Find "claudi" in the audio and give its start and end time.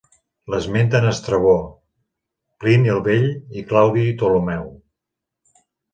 3.73-4.07